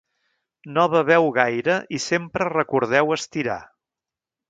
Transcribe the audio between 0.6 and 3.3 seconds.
No beveu gaire i sempre recordeu